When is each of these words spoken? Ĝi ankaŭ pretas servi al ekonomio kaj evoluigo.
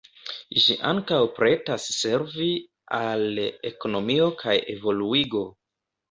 Ĝi 0.61 0.75
ankaŭ 0.91 1.17
pretas 1.39 1.83
servi 1.97 2.47
al 2.99 3.41
ekonomio 3.71 4.31
kaj 4.39 4.55
evoluigo. 4.75 5.43